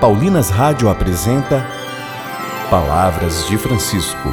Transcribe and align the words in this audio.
Paulinas 0.00 0.50
Rádio 0.50 0.90
apresenta 0.90 1.66
Palavras 2.68 3.46
de 3.46 3.56
Francisco. 3.56 4.28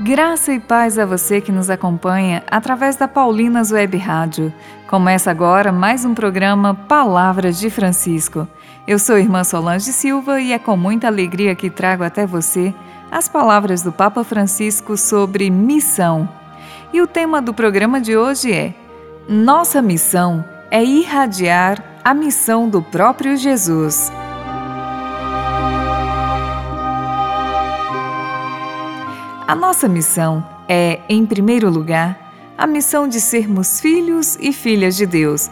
Graça 0.00 0.52
e 0.52 0.58
paz 0.58 0.98
a 0.98 1.06
você 1.06 1.40
que 1.40 1.52
nos 1.52 1.70
acompanha 1.70 2.42
através 2.50 2.96
da 2.96 3.06
Paulinas 3.06 3.70
Web 3.70 3.96
Rádio. 3.96 4.52
Começa 4.88 5.30
agora 5.30 5.70
mais 5.70 6.04
um 6.04 6.14
programa 6.14 6.74
Palavras 6.74 7.60
de 7.60 7.70
Francisco. 7.70 8.48
Eu 8.88 8.98
sou 8.98 9.16
irmã 9.16 9.44
Solange 9.44 9.92
Silva 9.92 10.40
e 10.40 10.52
é 10.52 10.58
com 10.58 10.76
muita 10.76 11.06
alegria 11.06 11.54
que 11.54 11.70
trago 11.70 12.02
até 12.02 12.26
você 12.26 12.74
as 13.08 13.28
palavras 13.28 13.82
do 13.82 13.92
Papa 13.92 14.24
Francisco 14.24 14.96
sobre 14.96 15.48
missão. 15.48 16.28
E 16.92 17.00
o 17.00 17.06
tema 17.06 17.40
do 17.40 17.54
programa 17.54 18.00
de 18.00 18.16
hoje 18.16 18.52
é 18.52 18.74
Nossa 19.28 19.80
missão 19.80 20.55
é 20.70 20.82
irradiar 20.84 21.82
a 22.04 22.14
missão 22.14 22.68
do 22.68 22.82
próprio 22.82 23.36
Jesus. 23.36 24.10
A 29.46 29.54
nossa 29.54 29.88
missão 29.88 30.44
é, 30.68 31.00
em 31.08 31.24
primeiro 31.24 31.70
lugar, 31.70 32.18
a 32.58 32.66
missão 32.66 33.06
de 33.06 33.20
sermos 33.20 33.80
filhos 33.80 34.36
e 34.40 34.52
filhas 34.52 34.96
de 34.96 35.06
Deus, 35.06 35.50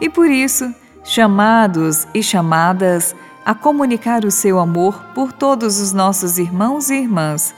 e 0.00 0.08
por 0.08 0.30
isso, 0.30 0.72
chamados 1.02 2.06
e 2.14 2.22
chamadas 2.22 3.14
a 3.44 3.54
comunicar 3.54 4.24
o 4.24 4.30
seu 4.30 4.58
amor 4.58 5.04
por 5.14 5.32
todos 5.32 5.78
os 5.78 5.92
nossos 5.92 6.38
irmãos 6.38 6.88
e 6.88 6.94
irmãs. 6.94 7.54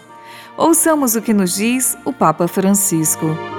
Ouçamos 0.57 1.15
o 1.15 1.23
que 1.23 1.33
nos 1.33 1.55
diz 1.55 1.97
o 2.05 2.13
Papa 2.13 2.49
Francisco. 2.49 3.56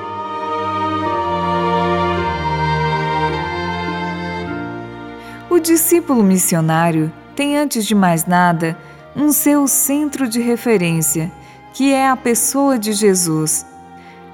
O 5.57 5.59
discípulo 5.59 6.23
missionário 6.23 7.11
tem, 7.35 7.58
antes 7.58 7.83
de 7.83 7.95
mais 7.95 8.27
nada, 8.27 8.77
um 9.16 9.31
seu 9.31 9.67
centro 9.67 10.30
de 10.30 10.39
referência, 10.39 11.31
que 11.73 11.91
é 11.91 12.08
a 12.08 12.16
pessoa 12.16 12.77
de 12.77 12.94
Jesus. 12.94 13.66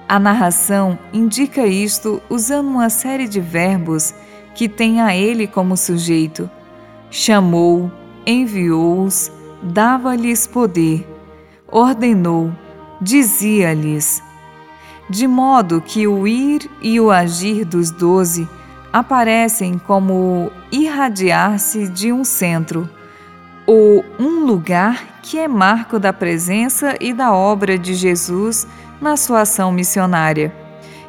A 0.05 0.19
narração 0.19 0.99
indica 1.13 1.65
isto 1.65 2.21
usando 2.29 2.67
uma 2.67 2.89
série 2.89 3.25
de 3.25 3.39
verbos 3.39 4.13
que 4.53 4.67
têm 4.67 4.99
a 4.99 5.15
ele 5.15 5.47
como 5.47 5.77
sujeito. 5.77 6.49
Chamou, 7.09 7.89
enviou-os, 8.27 9.31
dava-lhes 9.61 10.45
poder, 10.45 11.07
ordenou, 11.71 12.51
dizia-lhes. 12.99 14.21
De 15.09 15.25
modo 15.25 15.79
que 15.79 16.05
o 16.05 16.27
ir 16.27 16.69
e 16.81 16.99
o 16.99 17.09
agir 17.09 17.63
dos 17.63 17.91
doze 17.91 18.45
aparecem 18.93 19.79
como 19.79 20.51
irradiar-se 20.71 21.87
de 21.87 22.13
um 22.13 22.23
centro, 22.23 22.87
ou 23.65 24.05
um 24.19 24.45
lugar 24.45 25.19
que 25.23 25.39
é 25.39 25.47
marco 25.47 25.97
da 25.97 26.13
presença 26.13 26.95
e 27.01 27.11
da 27.11 27.33
obra 27.33 27.75
de 27.75 27.95
Jesus 27.95 28.67
na 29.01 29.17
sua 29.17 29.41
ação 29.41 29.71
missionária. 29.71 30.53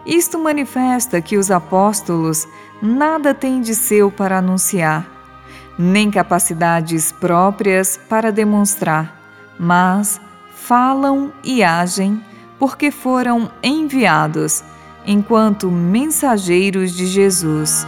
Isto 0.06 0.38
manifesta 0.38 1.20
que 1.20 1.36
os 1.36 1.50
apóstolos 1.50 2.48
nada 2.80 3.34
têm 3.34 3.60
de 3.60 3.74
seu 3.74 4.10
para 4.10 4.38
anunciar, 4.38 5.06
nem 5.78 6.10
capacidades 6.10 7.12
próprias 7.12 7.98
para 8.08 8.32
demonstrar, 8.32 9.20
mas 9.58 10.20
falam 10.54 11.32
e 11.42 11.62
agem 11.62 12.22
porque 12.58 12.90
foram 12.90 13.50
enviados 13.62 14.62
enquanto 15.06 15.70
mensageiros 15.70 16.92
de 16.92 17.06
Jesus. 17.06 17.86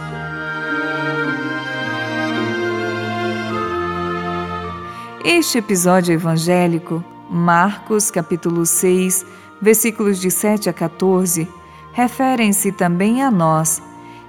Este 5.23 5.57
episódio 5.57 6.13
evangélico, 6.13 7.03
Marcos 7.29 8.09
capítulo 8.09 8.65
6, 8.65 9.25
versículos 9.61 10.19
de 10.19 10.31
7 10.31 10.69
a 10.69 10.73
14, 10.73 11.47
referem-se 11.91 12.71
também 12.71 13.21
a 13.21 13.31
nós, 13.31 13.81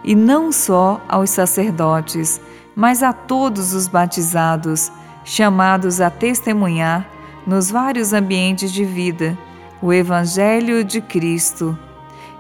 e 0.03 0.15
não 0.15 0.51
só 0.51 1.01
aos 1.09 1.31
sacerdotes, 1.31 2.41
mas 2.75 3.03
a 3.03 3.13
todos 3.13 3.75
os 3.75 3.87
batizados, 3.87 4.91
chamados 5.25 6.01
a 6.01 6.11
testemunhar 6.11 7.09
nos 7.47 7.71
vários 7.71 8.13
ambientes 8.13 8.73
de 8.73 8.85
vida 8.85 9.37
o 9.81 9.93
Evangelho 9.93 10.83
de 10.83 11.01
Cristo 11.01 11.79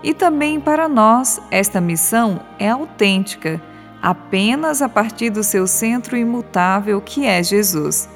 e 0.02 0.14
também 0.14 0.60
para 0.60 0.88
nós, 0.88 1.40
esta 1.50 1.80
missão 1.80 2.40
é 2.58 2.68
autêntica, 2.68 3.60
apenas 4.00 4.80
a 4.80 4.88
partir 4.88 5.30
do 5.30 5.42
seu 5.42 5.66
centro 5.66 6.16
imutável 6.16 7.00
que 7.00 7.26
é 7.26 7.42
Jesus. 7.42 8.08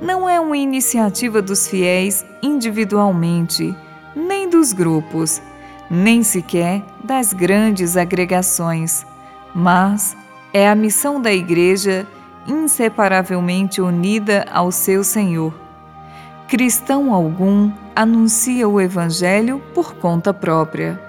Não 0.00 0.28
é 0.28 0.40
uma 0.40 0.56
iniciativa 0.56 1.40
dos 1.40 1.68
fiéis 1.68 2.26
individualmente, 2.42 3.74
nem 4.14 4.48
dos 4.48 4.72
grupos, 4.72 5.40
nem 5.88 6.22
sequer 6.22 6.82
das 7.04 7.32
grandes 7.32 7.96
agregações, 7.96 9.06
mas 9.54 10.16
é 10.52 10.68
a 10.68 10.74
missão 10.74 11.20
da 11.20 11.32
Igreja 11.32 12.06
inseparavelmente 12.46 13.80
unida 13.80 14.44
ao 14.50 14.70
seu 14.72 15.02
Senhor. 15.04 15.65
Cristão 16.48 17.12
algum 17.12 17.72
anuncia 17.94 18.68
o 18.68 18.80
Evangelho 18.80 19.60
por 19.74 19.94
conta 19.96 20.32
própria, 20.32 21.00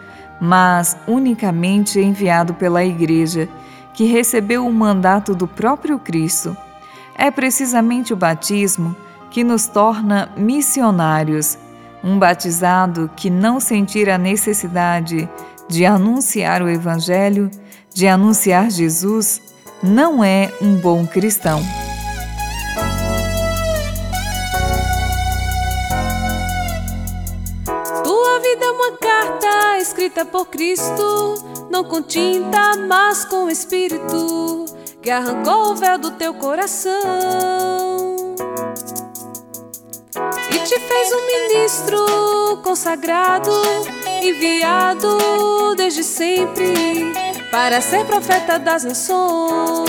mas 0.41 0.97
unicamente 1.07 1.99
enviado 1.99 2.55
pela 2.55 2.83
Igreja, 2.83 3.47
que 3.93 4.05
recebeu 4.05 4.65
o 4.65 4.73
mandato 4.73 5.35
do 5.35 5.47
próprio 5.47 5.99
Cristo. 5.99 6.57
É 7.15 7.29
precisamente 7.29 8.13
o 8.13 8.17
batismo 8.17 8.95
que 9.29 9.43
nos 9.43 9.67
torna 9.67 10.29
missionários. 10.35 11.57
Um 12.03 12.17
batizado 12.17 13.09
que 13.15 13.29
não 13.29 13.59
sentir 13.59 14.09
a 14.09 14.17
necessidade 14.17 15.29
de 15.69 15.85
anunciar 15.85 16.63
o 16.63 16.69
Evangelho, 16.69 17.51
de 17.93 18.07
anunciar 18.07 18.71
Jesus, 18.71 19.41
não 19.83 20.23
é 20.23 20.51
um 20.61 20.77
bom 20.77 21.05
cristão. 21.05 21.61
Escrita 29.87 30.25
por 30.25 30.47
Cristo, 30.47 31.35
não 31.69 31.83
com 31.83 32.01
tinta, 32.01 32.75
mas 32.87 33.25
com 33.25 33.49
Espírito, 33.49 34.65
que 35.01 35.09
arrancou 35.09 35.71
o 35.71 35.75
véu 35.75 35.97
do 35.97 36.11
teu 36.11 36.33
coração 36.33 36.91
e 40.51 40.59
te 40.59 40.79
fez 40.79 41.13
um 41.13 41.25
ministro 41.25 42.57
consagrado, 42.63 43.51
enviado 44.21 45.75
desde 45.75 46.03
sempre 46.03 47.13
para 47.51 47.81
ser 47.81 48.05
profeta 48.05 48.59
das 48.59 48.83
nações. 48.83 49.87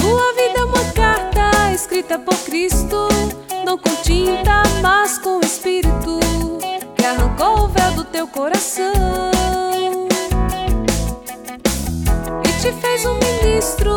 Tua 0.00 0.32
vida 0.34 0.60
é 0.60 0.64
uma 0.64 0.92
carta 0.92 1.72
escrita 1.72 2.18
por 2.18 2.36
Cristo, 2.38 3.08
não 3.64 3.78
com 3.78 3.94
tinta, 4.02 4.65
mas 5.06 5.18
com 5.18 5.38
Espírito 5.38 6.18
arrancou 7.00 7.66
o 7.66 7.68
véu 7.68 7.92
do 7.92 8.02
teu 8.02 8.26
coração 8.26 9.30
e 12.44 12.48
te 12.60 12.72
fez 12.72 13.06
um 13.06 13.14
ministro 13.14 13.96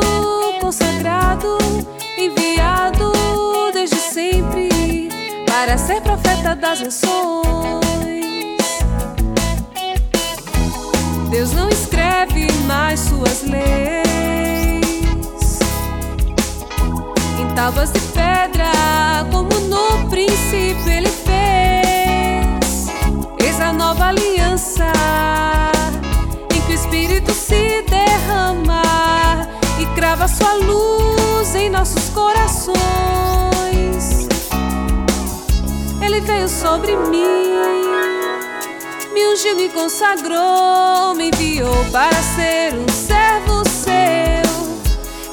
consagrado, 0.61 1.57
enviado 2.15 3.11
desde 3.73 3.95
sempre 3.95 5.09
para 5.47 5.79
ser 5.79 5.99
profeta 6.01 6.55
das 6.55 6.79
nações. 6.79 7.17
Deus 11.31 11.51
não 11.53 11.69
escreve 11.69 12.51
mais 12.67 12.99
suas 12.99 13.41
leis 13.41 14.48
tábuas 17.59 17.91
de 17.91 17.99
pedra, 18.13 18.71
como 19.29 19.49
no 19.67 20.09
princípio 20.09 20.89
ele 20.89 21.09
nova 23.73 24.05
aliança 24.05 24.89
em 26.55 26.61
que 26.61 26.71
o 26.71 26.75
Espírito 26.75 27.33
se 27.33 27.81
derrama 27.81 28.81
e 29.77 29.85
crava 29.87 30.25
sua 30.29 30.53
luz 30.53 31.53
em 31.53 31.69
nossos 31.69 32.07
corações. 32.11 32.77
Ele 36.01 36.21
veio 36.21 36.47
sobre 36.47 36.95
mim, 36.95 37.25
me 39.13 39.27
ungiu, 39.33 39.57
me 39.57 39.67
consagrou, 39.67 41.13
me 41.13 41.27
enviou 41.27 41.75
para 41.91 42.15
ser 42.23 42.73
um. 42.73 42.98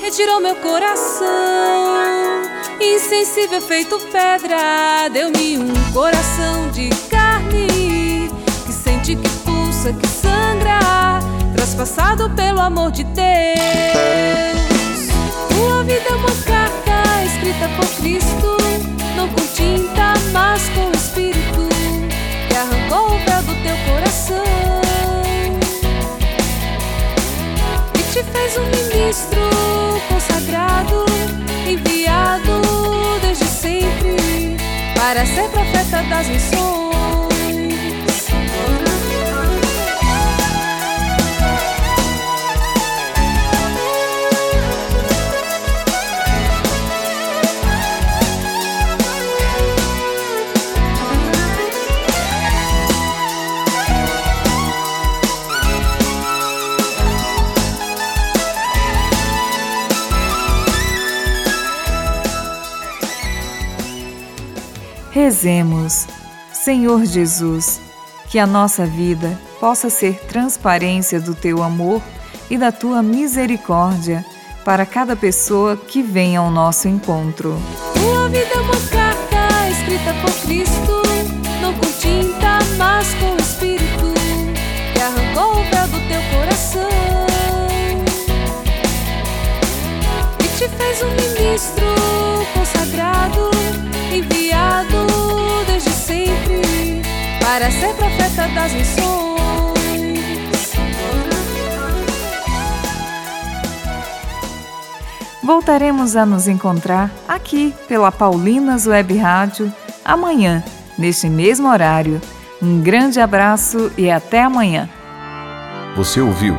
Retirou 0.06 0.41
meu 0.41 0.55
coração, 0.55 1.26
insensível 2.81 3.61
feito 3.61 3.99
pedra, 4.12 5.08
deu-me 5.12 5.58
um 5.58 5.93
coração 5.93 6.70
de 6.70 6.91
carne 7.11 8.31
que 8.64 10.06
sangra, 10.06 11.19
traspassado 11.56 12.31
pelo 12.37 12.61
amor 12.61 12.93
de 12.93 13.03
Deus. 13.03 14.65
Consagrado, 30.16 31.04
enviado 31.68 32.62
desde 33.20 33.44
sempre 33.44 34.56
para 34.94 35.26
ser 35.26 35.46
profeta 35.50 36.02
das 36.04 36.26
missões. 36.28 36.95
Rezemos, 65.16 66.06
Senhor 66.52 67.06
Jesus, 67.06 67.80
que 68.28 68.38
a 68.38 68.46
nossa 68.46 68.84
vida 68.84 69.40
possa 69.58 69.88
ser 69.88 70.20
transparência 70.26 71.18
do 71.18 71.34
teu 71.34 71.62
amor 71.62 72.02
e 72.50 72.58
da 72.58 72.70
tua 72.70 73.02
misericórdia 73.02 74.22
para 74.62 74.84
cada 74.84 75.16
pessoa 75.16 75.74
que 75.74 76.02
venha 76.02 76.40
ao 76.40 76.50
nosso 76.50 76.86
encontro. 76.86 77.56
Tua 77.94 78.28
vida 78.28 78.44
é 78.44 78.60
uma 78.60 78.76
carta 78.90 79.70
escrita 79.70 80.12
por 80.20 80.34
Cristo, 80.42 81.02
não 81.62 81.72
com 81.72 81.90
tinta, 81.98 82.58
mas 82.76 83.14
com 83.14 83.32
o 83.32 83.36
Espírito 83.38 84.12
que 84.92 85.00
arrancou 85.00 85.62
o 85.62 85.64
véu 85.70 85.88
do 85.88 86.08
teu 86.08 86.20
coração 86.38 87.25
das 98.37 98.73
missões. 98.73 99.17
Voltaremos 105.43 106.17
a 106.17 106.27
nos 106.27 106.49
encontrar 106.49 107.11
aqui 107.27 107.75
pela 107.88 108.11
Paulinas 108.11 108.87
Web 108.87 109.17
Rádio 109.17 109.73
amanhã, 110.05 110.62
neste 110.99 111.29
mesmo 111.29 111.69
horário. 111.69 112.21
Um 112.61 112.81
grande 112.81 113.21
abraço 113.21 113.93
e 113.97 114.11
até 114.11 114.43
amanhã. 114.43 114.88
Você 115.94 116.21
ouviu 116.21 116.56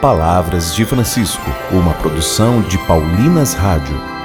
Palavras 0.00 0.74
de 0.74 0.84
Francisco, 0.84 1.50
uma 1.72 1.94
produção 1.94 2.60
de 2.62 2.78
Paulinas 2.86 3.54
Rádio. 3.54 4.15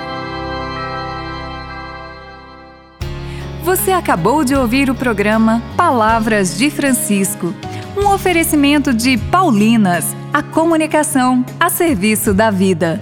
Você 3.81 3.93
acabou 3.93 4.43
de 4.43 4.53
ouvir 4.53 4.91
o 4.91 4.95
programa 4.95 5.59
Palavras 5.75 6.55
de 6.55 6.69
Francisco, 6.69 7.51
um 7.97 8.13
oferecimento 8.13 8.93
de 8.93 9.17
Paulinas, 9.17 10.05
a 10.31 10.43
comunicação 10.43 11.43
a 11.59 11.67
serviço 11.67 12.31
da 12.31 12.51
vida. 12.51 12.99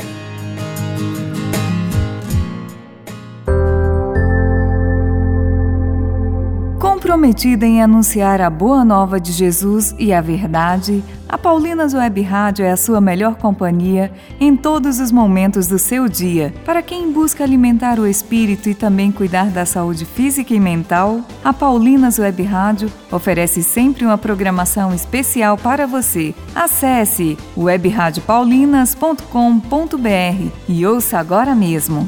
Comprometida 7.19 7.65
em 7.65 7.83
anunciar 7.83 8.39
a 8.39 8.49
boa 8.49 8.85
nova 8.85 9.19
de 9.19 9.33
Jesus 9.33 9.93
e 9.99 10.13
a 10.13 10.21
verdade, 10.21 11.03
a 11.27 11.37
Paulinas 11.37 11.93
Web 11.93 12.21
Rádio 12.21 12.63
é 12.63 12.71
a 12.71 12.77
sua 12.77 13.01
melhor 13.01 13.35
companhia 13.35 14.09
em 14.39 14.55
todos 14.55 15.01
os 15.01 15.11
momentos 15.11 15.67
do 15.67 15.77
seu 15.77 16.07
dia. 16.07 16.53
Para 16.63 16.81
quem 16.81 17.11
busca 17.11 17.43
alimentar 17.43 17.99
o 17.99 18.07
espírito 18.07 18.69
e 18.69 18.73
também 18.73 19.11
cuidar 19.11 19.49
da 19.49 19.65
saúde 19.65 20.05
física 20.05 20.53
e 20.53 20.61
mental, 20.61 21.19
a 21.43 21.51
Paulinas 21.51 22.19
Web 22.19 22.41
Rádio 22.43 22.89
oferece 23.11 23.63
sempre 23.63 24.05
uma 24.05 24.17
programação 24.17 24.93
especial 24.93 25.57
para 25.57 25.85
você. 25.85 26.33
Acesse 26.55 27.37
webradiopaulinas.com.br 27.57 30.51
e 30.69 30.85
ouça 30.85 31.19
agora 31.19 31.53
mesmo. 31.53 32.07